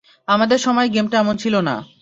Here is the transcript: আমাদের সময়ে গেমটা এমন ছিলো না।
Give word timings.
আমাদের 0.27 0.57
সময়ে 0.57 0.89
গেমটা 0.89 1.15
এমন 1.19 1.35
ছিলো 1.37 1.59
না। 1.61 1.75